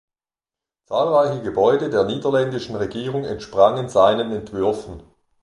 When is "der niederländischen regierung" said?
1.91-3.23